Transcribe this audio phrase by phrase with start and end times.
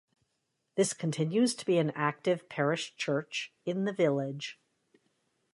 [0.73, 4.57] This continues to be an active parish church in the village.